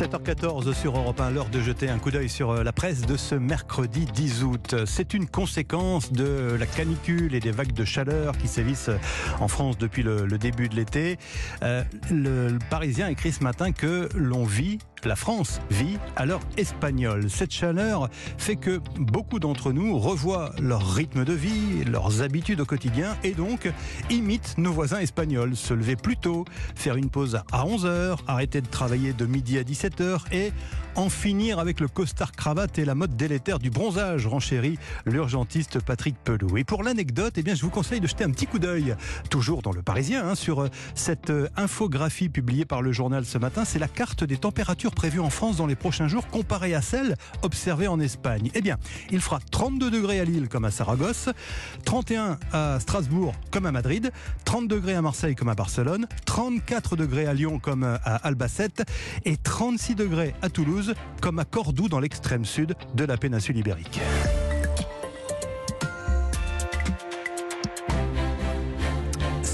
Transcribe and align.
7h14 0.00 0.72
sur 0.72 0.96
Europe 0.96 1.20
1, 1.20 1.30
l'heure 1.30 1.50
de 1.50 1.60
jeter 1.60 1.90
un 1.90 1.98
coup 1.98 2.10
d'œil 2.10 2.30
sur 2.30 2.52
euh, 2.52 2.62
la 2.62 2.72
presse 2.72 3.02
de 3.02 3.18
ce 3.18 3.34
mercredi 3.34 4.06
10 4.06 4.44
août. 4.44 4.74
C'est 4.86 5.12
une 5.12 5.26
conséquence 5.26 6.10
de 6.10 6.56
la 6.58 6.64
canicule 6.64 7.34
et 7.34 7.40
des 7.40 7.50
vagues 7.50 7.74
de 7.74 7.84
chaleur 7.84 8.38
qui 8.38 8.48
sévissent 8.48 8.88
en 9.40 9.48
France 9.48 9.76
depuis 9.76 10.02
le, 10.02 10.26
début 10.38 10.70
de 10.70 10.76
l'été. 10.76 11.18
Euh, 11.62 11.82
le 12.10 12.56
Parisien 12.70 13.08
écrit 13.08 13.30
ce 13.30 13.44
matin 13.44 13.72
que 13.72 14.08
l'on 14.14 14.44
vit 14.44 14.78
la 15.04 15.16
France 15.16 15.60
vit 15.70 15.98
à 16.16 16.26
l'heure 16.26 16.40
espagnole. 16.56 17.30
Cette 17.30 17.52
chaleur 17.52 18.08
fait 18.38 18.56
que 18.56 18.80
beaucoup 18.96 19.38
d'entre 19.38 19.72
nous 19.72 19.98
revoient 19.98 20.52
leur 20.60 20.94
rythme 20.94 21.24
de 21.24 21.32
vie, 21.32 21.84
leurs 21.84 22.22
habitudes 22.22 22.60
au 22.60 22.66
quotidien 22.66 23.16
et 23.24 23.32
donc 23.32 23.70
imitent 24.10 24.56
nos 24.58 24.72
voisins 24.72 24.98
espagnols. 24.98 25.56
Se 25.56 25.74
lever 25.74 25.96
plus 25.96 26.16
tôt, 26.16 26.44
faire 26.74 26.96
une 26.96 27.10
pause 27.10 27.40
à 27.52 27.64
11h, 27.64 28.18
arrêter 28.26 28.60
de 28.60 28.66
travailler 28.66 29.12
de 29.12 29.26
midi 29.26 29.58
à 29.58 29.62
17h 29.62 30.20
et 30.32 30.52
en 30.96 31.08
finir 31.08 31.58
avec 31.58 31.80
le 31.80 31.88
costard 31.88 32.32
cravate 32.32 32.78
et 32.78 32.84
la 32.84 32.94
mode 32.94 33.16
délétère 33.16 33.58
du 33.58 33.70
bronzage, 33.70 34.26
renchérit 34.26 34.78
l'urgentiste 35.06 35.80
Patrick 35.80 36.16
Pelou. 36.22 36.56
Et 36.58 36.64
pour 36.64 36.82
l'anecdote, 36.82 37.34
eh 37.36 37.42
bien, 37.42 37.54
je 37.54 37.62
vous 37.62 37.70
conseille 37.70 38.00
de 38.00 38.06
jeter 38.06 38.24
un 38.24 38.30
petit 38.30 38.46
coup 38.46 38.58
d'œil, 38.58 38.96
toujours 39.30 39.62
dans 39.62 39.72
le 39.72 39.82
Parisien, 39.82 40.28
hein, 40.28 40.34
sur 40.34 40.62
euh, 40.62 40.68
cette 40.94 41.30
euh, 41.30 41.48
infographie 41.56 42.28
publiée 42.28 42.64
par 42.64 42.82
le 42.82 42.92
journal 42.92 43.24
ce 43.24 43.38
matin. 43.38 43.64
C'est 43.64 43.78
la 43.78 43.88
carte 43.88 44.24
des 44.24 44.36
températures 44.36 44.89
prévues 44.90 45.20
en 45.20 45.30
France 45.30 45.56
dans 45.56 45.66
les 45.66 45.74
prochains 45.74 46.08
jours 46.08 46.26
comparée 46.28 46.74
à 46.74 46.82
celles 46.82 47.16
observées 47.42 47.88
en 47.88 48.00
Espagne. 48.00 48.50
Eh 48.54 48.60
bien, 48.60 48.76
il 49.10 49.20
fera 49.20 49.40
32 49.50 49.90
degrés 49.90 50.20
à 50.20 50.24
Lille 50.24 50.48
comme 50.48 50.64
à 50.64 50.70
Saragosse, 50.70 51.28
31 51.84 52.38
à 52.52 52.78
Strasbourg 52.80 53.34
comme 53.50 53.66
à 53.66 53.72
Madrid, 53.72 54.12
30 54.44 54.68
degrés 54.68 54.94
à 54.94 55.02
Marseille 55.02 55.34
comme 55.34 55.48
à 55.48 55.54
Barcelone, 55.54 56.06
34 56.26 56.96
degrés 56.96 57.26
à 57.26 57.34
Lyon 57.34 57.58
comme 57.58 57.84
à 57.84 58.16
Albacete 58.16 58.82
et 59.24 59.36
36 59.36 59.94
degrés 59.94 60.34
à 60.42 60.48
Toulouse 60.48 60.94
comme 61.20 61.38
à 61.38 61.44
Cordoue 61.44 61.88
dans 61.88 62.00
l'extrême 62.00 62.44
sud 62.44 62.74
de 62.94 63.04
la 63.04 63.16
péninsule 63.16 63.56
ibérique. 63.56 64.00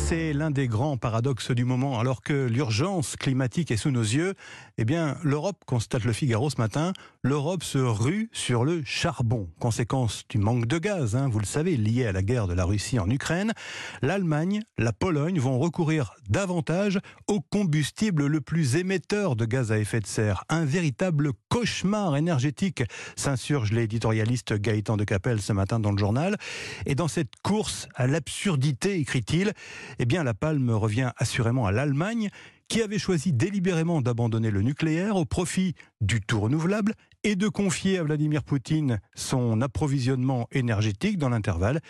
C'est 0.09 0.33
l'un 0.33 0.53
des 0.53 0.69
grands 0.69 0.97
paradoxes 0.97 1.51
du 1.51 1.65
moment. 1.65 1.99
Alors 1.99 2.23
que 2.23 2.47
l'urgence 2.47 3.17
climatique 3.17 3.73
est 3.73 3.77
sous 3.77 3.91
nos 3.91 4.03
yeux, 4.03 4.35
eh 4.79 4.85
bien, 4.85 5.17
l'Europe, 5.25 5.65
constate 5.67 6.05
le 6.05 6.13
Figaro 6.13 6.49
ce 6.49 6.59
matin, 6.59 6.93
l'Europe 7.25 7.65
se 7.65 7.79
rue 7.79 8.31
sur 8.31 8.65
le 8.65 8.85
charbon. 8.85 9.49
Conséquence 9.59 10.23
du 10.29 10.39
manque 10.39 10.67
de 10.67 10.79
gaz, 10.79 11.17
hein, 11.17 11.29
vous 11.29 11.41
le 11.41 11.45
savez, 11.45 11.77
lié 11.77 12.07
à 12.07 12.13
la 12.13 12.23
guerre 12.23 12.47
de 12.47 12.55
la 12.55 12.65
Russie 12.65 13.01
en 13.01 13.11
Ukraine. 13.11 13.53
L'Allemagne, 14.01 14.63
la 14.79 14.93
Pologne 14.93 15.41
vont 15.41 15.59
recourir 15.59 16.15
davantage 16.29 17.01
au 17.27 17.41
combustible 17.41 18.27
le 18.27 18.41
plus 18.41 18.77
émetteur 18.77 19.35
de 19.35 19.45
gaz 19.45 19.73
à 19.73 19.79
effet 19.81 19.99
de 19.99 20.07
serre. 20.07 20.45
Un 20.49 20.65
véritable 20.65 21.33
cauchemar 21.49 22.17
énergétique, 22.17 22.85
s'insurge 23.17 23.73
l'éditorialiste 23.73 24.55
Gaëtan 24.55 24.97
de 24.97 25.05
Capelle 25.05 25.41
ce 25.41 25.53
matin 25.53 25.81
dans 25.81 25.91
le 25.91 25.99
journal. 25.99 26.37
Et 26.85 26.95
dans 26.95 27.09
cette 27.09 27.33
course 27.43 27.89
à 27.97 28.07
l'absurdité, 28.07 29.01
écrit-il, 29.01 29.53
eh 29.99 30.07
bien 30.07 30.25
la 30.25 30.35
palme 30.35 30.71
revient 30.71 31.11
assurément 31.17 31.67
à 31.67 31.73
l'Allemagne 31.73 32.31
qui 32.69 32.83
avait 32.83 32.99
choisi 32.99 33.33
délibérément 33.33 34.03
d'abandonner 34.03 34.51
le 34.51 34.63
nucléaire 34.63 35.17
au 35.17 35.25
profit 35.25 35.75
du 36.01 36.21
tout 36.21 36.41
renouvelable 36.41 36.95
et 37.23 37.37
de 37.37 37.49
confier 37.49 37.99
à 37.99 38.05
Vladimir 38.05 38.43
Poutine 38.43 39.01
son 39.15 39.61
approvisionnement 39.61 40.49
énergétique 40.53 41.19
dans 41.19 41.29
l'intervalle. 41.29 41.81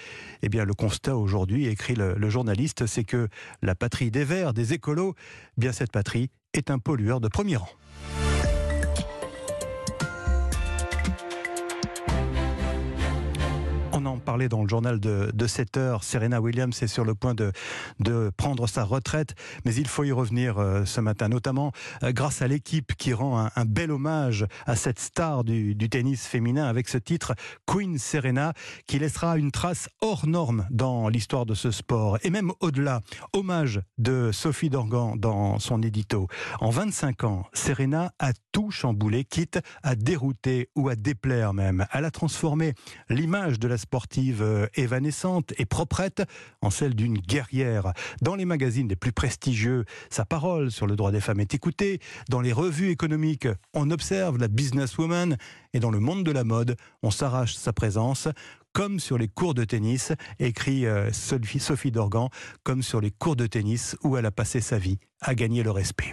Eh 0.43 0.48
bien, 0.48 0.65
le 0.65 0.75
constat 0.75 1.17
aujourd'hui, 1.17 1.67
écrit 1.67 1.95
le, 1.95 2.31
journaliste, 2.31 2.87
c'est 2.87 3.05
que 3.05 3.29
la 3.63 3.75
patrie 3.75 4.11
des 4.11 4.25
Verts, 4.25 4.53
des 4.53 4.73
écolos, 4.73 5.15
eh 5.57 5.61
bien 5.61 5.73
cette 5.73 5.93
patrie 5.93 6.31
est 6.53 6.70
un 6.70 6.79
pollueur 6.79 7.20
de 7.20 7.29
premier 7.29 7.57
rang. 7.57 7.69
En 14.07 14.19
parlait 14.19 14.49
dans 14.49 14.62
le 14.62 14.69
journal 14.69 15.01
de, 15.01 15.47
7 15.47 15.77
heures. 15.77 16.05
Serena 16.05 16.41
Williams 16.41 16.80
est 16.83 16.86
sur 16.86 17.05
le 17.05 17.14
point 17.14 17.35
de, 17.35 17.51
de 17.98 18.30
prendre 18.36 18.69
sa 18.69 18.85
retraite, 18.85 19.35
mais 19.64 19.75
il 19.75 19.89
faut 19.89 20.05
y 20.05 20.13
revenir 20.13 20.58
euh, 20.58 20.85
ce 20.85 21.01
matin, 21.01 21.29
notamment 21.29 21.73
euh, 22.03 22.13
grâce 22.13 22.41
à 22.41 22.48
l'équipe 22.48 22.95
qui 22.95 23.13
rend 23.13 23.48
un, 23.55 23.64
bel 23.64 23.91
hommage 23.91 24.47
à 24.67 24.77
cette 24.77 25.01
star 25.01 25.42
du, 25.45 25.77
tennis 25.89 26.27
féminin 26.27 26.67
avec 26.67 26.89
ce 26.89 26.98
titre 26.98 27.35
Queen 27.67 27.98
Serena, 27.98 28.53
qui 28.86 28.98
laissera 28.98 29.39
une 29.39 29.51
trace 29.51 29.89
hors 30.01 30.27
norme 30.27 30.67
dans 30.70 31.09
l'histoire 31.09 31.47
de 31.47 31.55
ce 31.55 31.70
sport. 31.70 32.19
Et 32.23 32.30
même 32.30 32.53
au-delà, 32.61 33.01
hommage 33.33 33.80
de 33.98 34.30
Sophie 34.33 34.70
Dorgan 34.70 35.14
dans 35.17 35.59
son 35.59 35.83
édito. 35.83 36.29
En 36.61 36.70
25 36.70 37.25
ans, 37.25 37.47
Serena 37.53 38.13
a 38.19 38.33
tout 38.53 38.70
chamboulé, 38.70 39.25
quitte 39.25 39.59
à 39.83 39.97
dérouter 39.97 40.70
ou 40.77 40.89
à 40.89 40.97
déplaire 40.97 41.55
même. 41.55 41.86
Elle 41.92 42.05
a 42.05 42.11
transformé 42.11 42.75
l'image 43.09 43.59
de 43.59 43.69
la 43.69 43.79
sportive 43.96 44.42
euh, 44.42 44.67
évanescente 44.74 45.55
et 45.57 45.64
proprette 45.64 46.23
en 46.61 46.68
celle 46.68 46.95
d'une 46.95 47.17
guerrière. 47.17 47.95
Dans 48.20 48.34
les 48.34 48.45
magazines 48.45 48.89
les 48.89 48.95
plus 48.95 49.12
prestigieux, 49.12 49.86
sa 50.11 50.27
parole 50.27 50.70
sur 50.70 50.86
le 50.86 50.96
droit 50.96 51.12
des 51.12 51.23
femmes 51.23 51.40
est 51.40 51.55
écoutée. 51.55 52.01
Dans 52.29 52.42
les 52.42 52.52
revues 52.52 52.90
économiques, 52.90 53.48
on 53.73 53.90
observe 53.90 54.36
la 54.36 54.48
businesswoman. 54.48 55.39
Et 55.73 55.80
dans 55.80 55.90
le 55.90 55.98
monde 55.98 56.24
de 56.24 56.30
la 56.30 56.45
mode, 56.45 56.77
on 57.02 57.11
s'arrache 57.11 57.55
sa 57.55 57.73
présence 57.73 58.29
comme 58.74 59.01
sur 59.01 59.17
les 59.17 59.29
cours 59.29 59.55
de 59.55 59.64
tennis, 59.64 60.12
écrit 60.39 60.85
euh, 60.85 61.11
Sophie 61.11 61.90
Dorgan, 61.90 62.29
comme 62.64 62.83
sur 62.83 63.01
les 63.01 63.11
cours 63.11 63.35
de 63.35 63.46
tennis 63.46 63.96
où 64.05 64.18
elle 64.18 64.27
a 64.27 64.30
passé 64.30 64.61
sa 64.61 64.77
vie 64.77 64.98
à 65.23 65.35
gagner 65.35 65.62
le 65.62 65.70
respect. 65.70 66.12